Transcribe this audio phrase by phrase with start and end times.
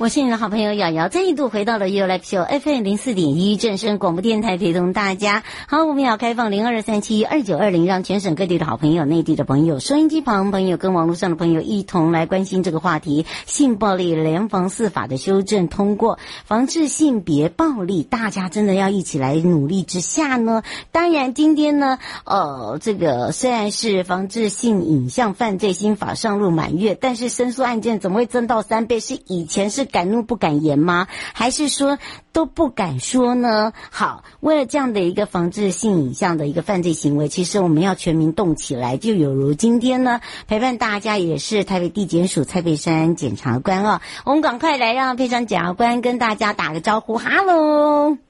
[0.00, 5.42] 我是你的好朋友瑶瑶，再一度回到了 You Live Show FM 零四点一正声广播电台，陪同大家。
[5.68, 20.62] 好，我们要开放零二三七二九二零，让全省各地的好朋友、内地的朋友、收音机旁朋友跟网络上的朋友一同来关心这个话题：性暴力联防四法的修正通过，防治性别暴力，大家真的要一起来努力之下呢。
[20.92, 28.98] 当然，今天呢，呃，这个虽然是防治性影像犯罪新法上路满月，但是申诉案件怎么会增到三倍？
[28.98, 29.89] 是以前是。
[29.90, 31.06] 敢怒不敢言吗？
[31.34, 31.98] 还是说
[32.32, 33.72] 都不敢说呢？
[33.90, 38.96] 好，为了这样的一个防治性影像的一个犯罪行为，其实我们要全民动起来。
[38.96, 44.00] 就有如今天呢，陪伴大家也是台北地检署蔡佩珊检察官哦。
[44.24, 48.29] 我们赶快来让佩珊检察官跟大家打个招呼，哈喽。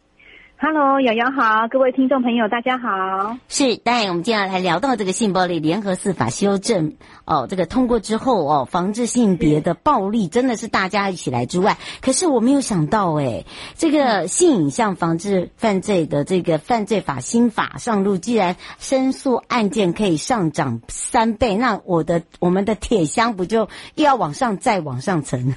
[0.62, 3.34] Hello，瑶瑶好，各位听众朋友，大家好。
[3.48, 23.61] 是，当然我们接下来聊到这个性暴力联合司法修正哦，这个通过之后哦，防治性别的暴力真的是大家一起来之外，可是我没有想到诶，这个性影像防治犯罪的这个犯罪法新法上路，既然申诉案件可以上涨三倍，那我的我们的铁箱不就
[23.94, 25.41] 又要往上再往上层？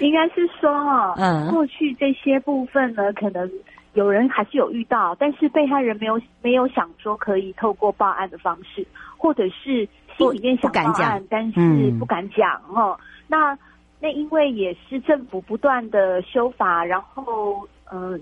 [0.00, 2.85] 应该是说哦，嗯，过去这些部分。
[2.94, 3.50] 呢，可能
[3.94, 12.98] 有人还是有遇到，但是被害人没有没有想说可以透过报案的方式，或者是心里面想报案，但是不敢讲哦。
[13.26, 13.58] 那
[13.98, 18.20] 那因为也是政府不断的修法，然后嗯、呃，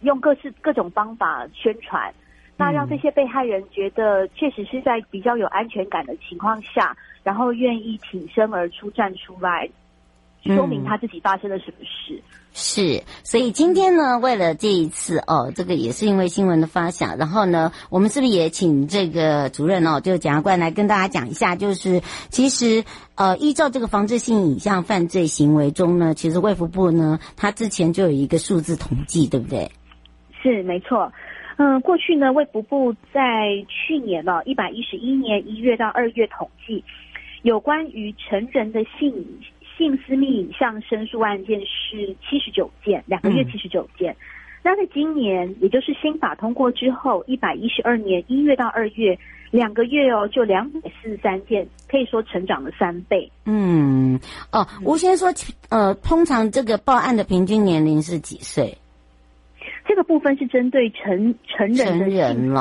[0.00, 2.12] 用各式各种方法宣传，
[2.56, 9.68] 那让这些被害人觉得确实是在比较有安全感的情况下，然后愿意挺身而出站出来。
[10.46, 12.14] 说明他自己发生了什么事。
[12.14, 22.84] 嗯，是，所以今天呢，为了这一次哦，这个也是因为新闻的发响，然后呢，我们是不是也请这个主任哦，就检察官来跟大家讲一下，就是其实
[23.14, 29.70] 呃，依照这个防治性影像犯罪行为中呢，其实卫福部呢，他之前就有一个数字统计，对不对？
[30.42, 31.12] 是，没错。
[31.58, 36.84] 嗯、呃，过去呢，卫福部在去年呢，一百一十一年一月到二月统计
[37.42, 39.12] 有关于成人的性。
[39.76, 44.12] 性私密影像申诉案件是七十九件，两个月七十九件。
[44.12, 44.16] 嗯、
[44.62, 49.18] 那在今年，也就是新法通过之后，一百一十二年一月到二月，
[49.50, 53.30] 两个月哦，就两百四十三件，可以说成长了三倍。
[53.44, 54.18] 嗯，
[54.50, 55.28] 哦，我先说，
[55.68, 58.78] 呃，通常这个报案的平均年龄是几岁？
[59.86, 62.54] 这个部分是针对成成人的性影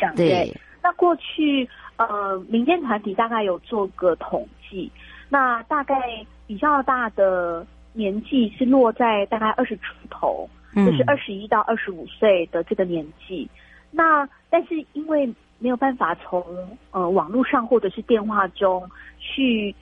[0.00, 0.14] 像。
[0.16, 0.52] 对。
[0.82, 4.90] 那过去呃，民间团体大概有做个统计，
[5.28, 5.94] 那大概。
[6.46, 13.48] 比较大的年纪是落在大概二十出头，嗯、就是二十一到二十五岁的这个年纪。
[13.90, 15.26] 那但是因为
[15.58, 16.44] 没有办法从
[16.90, 19.74] 呃网络上或者是电话中去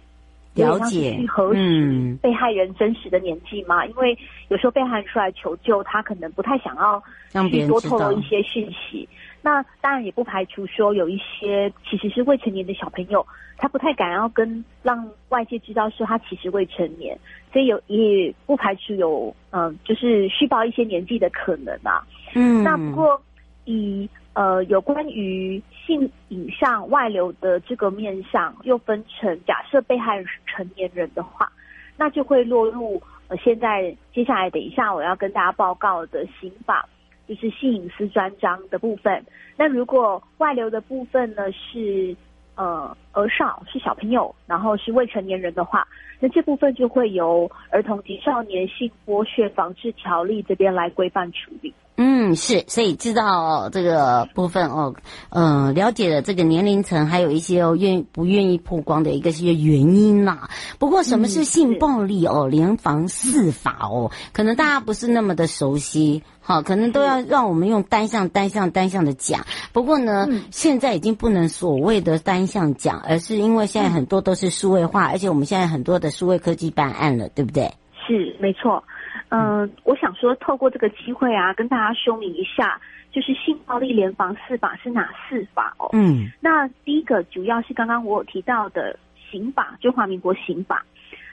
[0.55, 4.17] 了解去核实被害人真实的年纪嘛，嗯、因为
[4.49, 7.03] 有时候被害人出来求救，他可能不太想要
[7.49, 9.09] 去多透露一些讯息。
[9.45, 13.25] 那当然也不排除说有一些其实是未成年的小朋友。
[13.57, 17.17] 他不太敢要跟让外界知道说他其实未成年，
[17.53, 22.05] 所以有也不排除有嗯、呃，就是虚报一些年纪的可能啊。
[22.35, 23.23] 嗯，那不过
[23.65, 31.49] 以呃有关于性影像外流的这个面向，又分成假设被害人是成年人的话，
[31.97, 36.89] 那就会落入呃现在接下来等一下我要跟大家报告的刑法，
[37.27, 39.25] 就是性隐私专章的部分。
[39.57, 42.17] 那如果外流的部分呢是。
[42.57, 45.85] 呃，儿少是小朋友，然后是未成年人的话，
[46.21, 51.75] 那这部分就会由儿童及少年性剥削防治条例这边来规范处理。
[51.97, 54.95] 嗯，是，所以知道这个部分哦，
[55.31, 60.51] 呃，了解了这个年龄层，还有一些哦愿不愿意曝光的一个些原因啦。
[60.81, 62.49] 不过，什么是性暴力哦？
[62.49, 66.23] 联防四法哦，可能大家不是那么的熟悉。
[66.41, 69.47] 好，可能都要让我们用单向、单向、单向的讲。
[69.73, 77.73] 不过呢，现在已经不能所谓的单向讲，而是因为现在很多都是数位化，而且我们现在很多的数位科技办案了，对不对？
[78.07, 78.83] 是，没错。
[79.29, 82.81] 嗯、呃，我想说，透过这个机会啊，跟大家说明一下，
[83.11, 85.89] 就是性暴力联防四法是哪四法哦？
[85.93, 88.99] 嗯，那第一个主要是刚刚我有提到的
[89.31, 90.85] 刑法，中华民国刑法。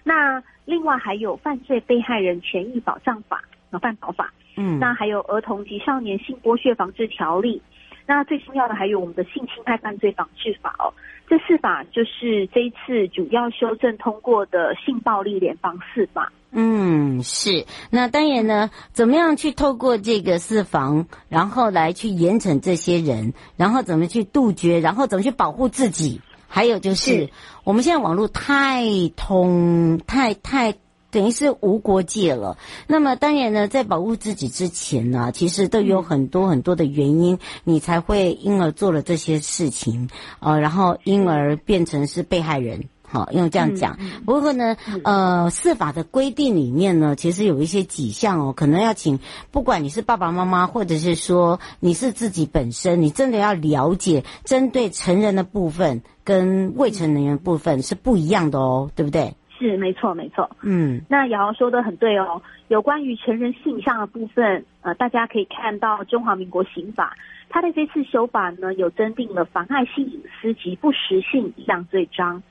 [0.03, 4.33] 那另外还有犯罪被害人权益保障法，啊，犯保法。
[4.57, 7.61] 嗯，那还有儿童及少年性剥削防治条例。
[8.07, 10.91] 那最重要的还有我们的性侵害犯罪防治法哦。
[11.27, 16.31] 这四法就是这一次主要修正通过的性暴力联防四法。
[16.51, 17.65] 嗯，是。
[17.89, 26.21] 那当然呢，怎么样去透过这个四房，然后来去严惩这些人，然后怎么去杜绝，然后怎么去保护自己？
[26.47, 27.29] 还有就是，是
[27.63, 30.75] 我们现在网络太通，太太。
[31.11, 32.57] 等于是无国界了。
[32.87, 40.09] 那么当然呢，在保护自己之前呢，其实都有很多很多的原因，你才会因而做了这些事情，
[40.39, 42.85] 呃，然后因而变成是被害人。
[43.11, 43.97] 好，用这样讲。
[44.25, 49.19] 不过呢，呃，司法的规定里面呢，其实有一些几项哦，可能要请，
[49.51, 59.35] 不管你是爸爸妈妈，或者是说你是自己本身，你真的要了解，针对成人的部分跟未成年人的部分是不一样的哦，对不对？
[59.59, 60.49] 是没错，没错。
[60.61, 62.41] 嗯，那瑶瑶说的很对哦。
[62.69, 67.15] 有关于成人性向的部分，呃，大家可以看到中华民国刑法，
[67.49, 72.41] 它的这次修法呢，有增订了妨害性隐私及不实性一项罪章。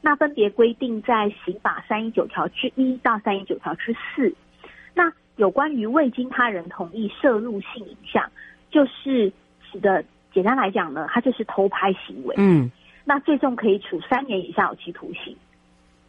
[0.00, 4.34] 那分别规定在刑法三一九条之一到三一九条之四。
[4.94, 8.30] 那有关于未经他人同意摄入性影像，
[8.70, 9.32] 就是
[9.70, 12.34] 指的简单来讲呢，它就是偷拍行为。
[12.38, 12.70] 嗯，
[13.04, 15.36] 那最重可以处三年以下有期徒刑。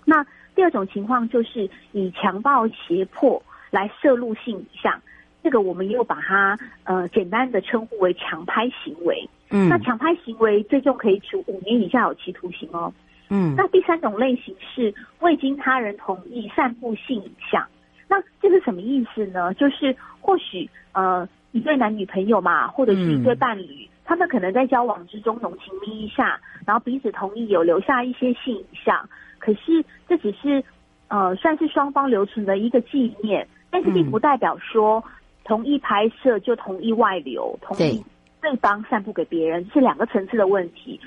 [0.05, 0.25] 那
[0.55, 5.01] 第二种情况就是以强暴胁迫来摄入性影像，
[5.43, 9.29] 这个我们又把它呃简单的称呼为强拍行为。
[9.51, 12.93] 嗯，那强拍行为最重可以处五年以下有期徒刑哦。
[13.29, 17.65] 嗯，那第三种类型是未经他人同意散布性影像，
[18.07, 19.53] 那这是什么意思呢？
[19.53, 29.07] 就是或许呃一对男女朋友嘛，或者是一对伴侣，嗯、他们可能在交往之中浓情蜜意下，然后彼此同意有留下一些性影像。
[29.37, 30.63] 可是这只是，
[31.07, 35.03] 呃，算是双方留存的一个纪念，但是并不代表说
[35.43, 38.03] 同意拍摄就同意外流，同意
[38.41, 40.99] 对方散布给别人，是两个层次的问题。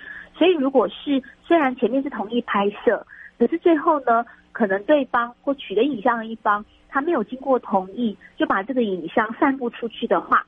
[0.42, 3.06] 所以，如果是虽然前面是同意拍摄，
[3.38, 10.44] 可是最后呢，可能对方或取得影像的一方，他没有经过同意就把这个影像散布出去的话，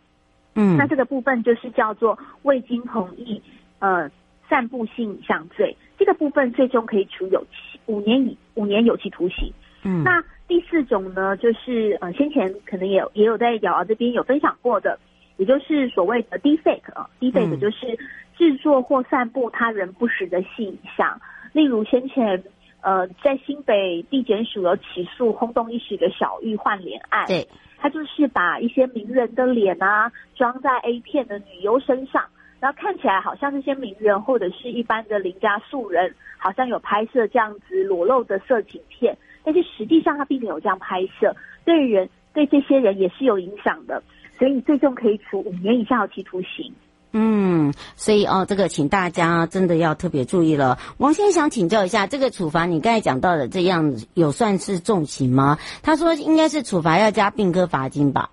[0.56, 3.40] 嗯，那这个部分就是叫做未经同意，
[3.78, 4.10] 呃。
[4.46, 9.50] 散布性影像罪，这个部分最终可以处有期五年以五年有期徒刑。
[9.84, 14.98] 嗯，那第四种呢，就是呃先前可能也有也有在瑶瑶这边有分享过的，
[15.38, 17.98] 也就是所谓的 deepfake 啊，deepfake 就是
[18.36, 22.42] 制作或散布他人不实的性影像，嗯、例如先前
[22.80, 27.46] 呃在新北地检署有起诉轰动一时的小玉换脸案，对，
[27.78, 32.24] 他就是把一些名人的脸啊装在 A 片的女优身上。
[32.60, 41.36] 然后看起来好像这些名人或者是一般的邻家素人，好像有拍摄这样子裸露的色情片，但是实际上他并没有这样拍摄，
[41.66, 44.02] 对人对这些人也是有影响的，
[44.38, 46.72] 所以最终可以处五年以下有期徒刑。
[47.16, 50.78] 嗯，所以哦，这个请大家真的要特别注意了。
[50.98, 55.58] 王先生想请教一下，这个处罚你刚才讲到的这样有算是重刑吗？
[55.82, 58.30] 他说应该是处罚要加并科罚金吧？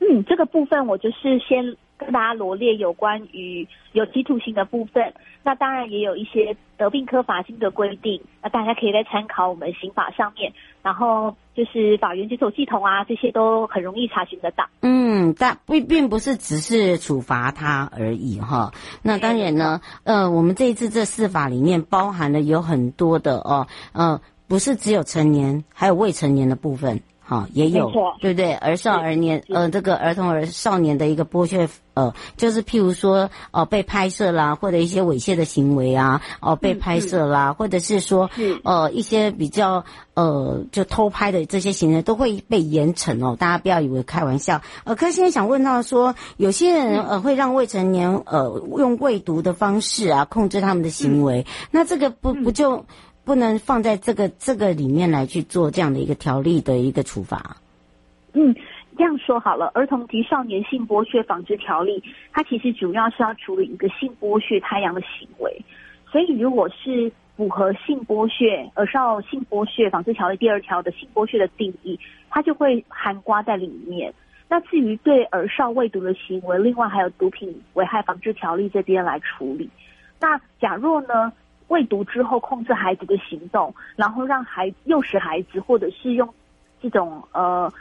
[0.00, 1.76] 嗯，这个部分我就是先。
[2.02, 14.68] 跟大家罗列有关于有期徒刑的部分，那当然也有一些得病科罚金的规定，那大家可以在参考我们刑法上面，然后就是法院检索系统啊，这些都很容易查询得到。
[14.80, 18.72] 嗯，但并并不是只是处罚他而已哈。
[19.02, 27.00] 那当然呢，呃，我们这一次这四法里面包含了有很多的哦，呃，不是只有成年，还有未成年的部分。
[27.24, 27.90] 啊，也有，
[28.20, 28.52] 对不对？
[28.52, 38.30] 儿少儿年，呃，这个儿童儿少年的一个剥削，呃，就是譬如说，哦、呃，被拍摄啦，或者一些猥亵的行为啊，哦、呃，被拍摄啦，嗯、或者是说，
[38.64, 39.84] 呃，一些比较，
[40.14, 43.36] 呃，就偷拍的这些行为都会被严惩哦。
[43.38, 44.62] 大家不要以为开玩笑。
[44.84, 52.84] 呃，可是现在想问到说，有些人呃会让未成年呃用喂毒的方式啊控制他们的行为，嗯、那这个不不就？
[53.24, 57.56] 不能放在这个这个里面来去做这样的一个条例的一个处罚。
[58.32, 58.52] 嗯，
[58.96, 62.00] 这样说好了，《儿童及少年性剥削防治条例》
[62.32, 65.64] 它其实主要是要处理一个性剥削他人的行为，
[66.10, 74.12] 所以如果是符合性剥削儿少性剥削防治条例第二条的性剥削的定义，它就会含括在里面。
[74.48, 79.70] 那至于对儿少未毒的行为，另外还有毒品危害防治条例这边来处理。
[80.20, 81.32] 那假若呢？
[81.68, 86.28] 未毒之后控制孩子的行动，然后让孩诱使孩子，或者是用
[86.82, 87.72] 这种呃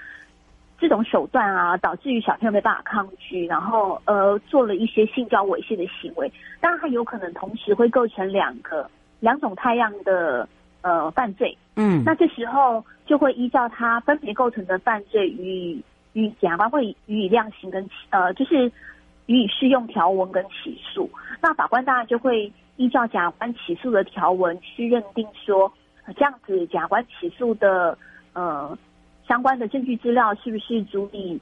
[0.82, 10.50] 这种手段啊，导致于小朋友没办法抗拒，然后呃做了一些性交猥亵的行为，当然他有可能同时会构成两个两种太样的
[10.82, 11.56] 呃犯罪。
[11.76, 15.84] 嗯，那这时候就会依照他分别构成的犯罪予以
[16.14, 18.66] 予检察官会予以量刑跟呃就是
[19.28, 21.08] 予以适用条文跟起诉。
[21.40, 25.72] 那法官当然就会依照检察官起诉的条文去认定说，
[26.16, 27.96] 这样子检察官起诉的
[28.34, 28.76] 呃。
[29.32, 31.40] 相关的证据资料是不是足以，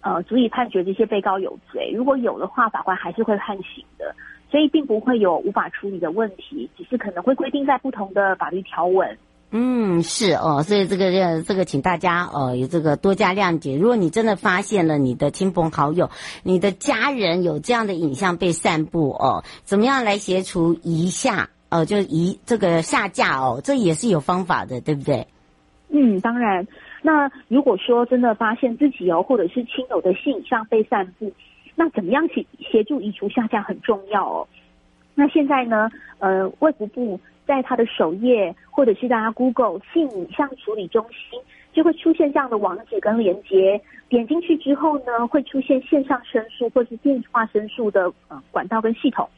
[0.00, 1.92] 呃，足以判决这些被告有罪？
[1.94, 4.12] 如果有的话，法官还是会判刑的，
[4.50, 9.16] 所以并不会有无法处理的问题，只是可能会规定在不同的法律条文。
[9.52, 11.12] 嗯，是哦，所以这个
[11.44, 13.76] 这个，请大家呃，有这个多加谅解。
[13.78, 16.10] 如果你真的发现了你的亲朋好友、
[16.42, 21.48] 你的家人有这样的影像被散布哦，怎么样来协助移下？
[21.68, 25.28] 呃，就移这个下架哦，这也是有方法的，对不对？
[25.90, 26.66] 嗯，当然。
[27.06, 31.30] 那如果说真的发现自己哦，或者是亲友的性影像被散布，
[31.74, 34.48] 那怎么样协协助移除下架很重要哦。
[35.14, 41.38] 那现在呢，呃，卫福部在他的首页，或者是大家 Google 性影像处理中心，
[41.74, 49.28] 就会出现这样的网址跟连接，点进去之后呢，会出现线上申诉或是电话申诉的呃管道跟系统，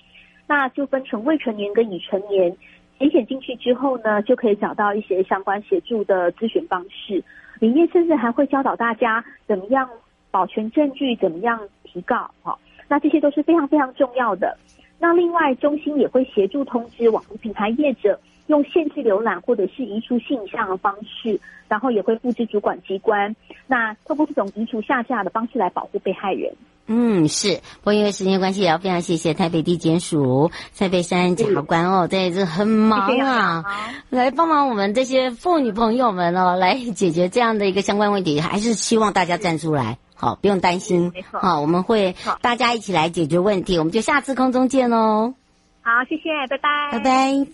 [0.47, 2.57] 那就分成未成年跟已成年，
[2.97, 7.25] 点选进去之后呢，就可以找到一些相关协助的咨询方式。
[7.61, 9.89] 里面甚至还会教导大家怎么样
[10.31, 12.59] 保全证据，怎么样提告，好，
[12.89, 14.57] 那这些都是非常非常重要的。
[14.99, 23.35] 那另外，中心也会协助通知网红品牌业者，用限制浏览或者是移除信箱的方式，然后也会布置主管机关，
[23.67, 26.55] 那透过这种移除下架的方式来保护被害人。
[26.89, 27.57] 嗯，是。
[27.57, 33.65] 不过因为时间关系，也要非常谢谢台北地检署蔡佩珊检察官哦，在这很忙啊，
[34.09, 45.35] 来帮忙我们这些妇女朋友们哦，来解决这样的一个相关问题，还是希望大家站出来，好，不用担心，好，我们会大家一起来解决问题，我们就下次空中见哦。
[45.83, 47.47] 好，谢谢，拜拜，拜拜。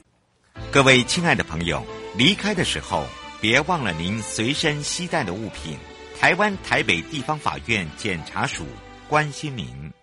[0.71, 1.83] 各位亲爱的朋友，
[2.19, 3.05] 离开的时候
[3.41, 5.79] 别忘了您随身携带的物品。
[6.21, 8.65] 台湾台北地方法院检察署。
[9.13, 10.02] 关心您。